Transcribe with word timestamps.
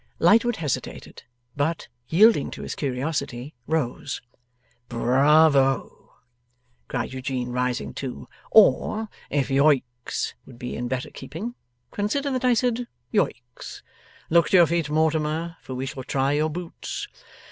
Lightwood 0.17 0.55
hesitated; 0.55 1.21
but, 1.55 1.87
yielding 2.09 2.49
to 2.49 2.63
his 2.63 2.73
curiosity, 2.73 3.53
rose. 3.67 4.19
'Bravo!' 4.89 6.15
cried 6.87 7.13
Eugene, 7.13 7.49
rising 7.51 7.93
too. 7.93 8.27
'Or, 8.49 9.09
if 9.29 9.51
Yoicks 9.51 10.33
would 10.47 10.57
be 10.57 10.75
in 10.75 10.87
better 10.87 11.11
keeping, 11.11 11.53
consider 11.91 12.31
that 12.31 12.43
I 12.45 12.55
said 12.55 12.87
Yoicks. 13.13 13.83
Look 14.31 14.49
to 14.49 14.57
your 14.57 14.65
feet, 14.65 14.89
Mortimer, 14.89 15.57
for 15.61 15.75
we 15.75 15.85
shall 15.85 16.01
try 16.03 16.31
your 16.31 16.49
boots. 16.49 17.07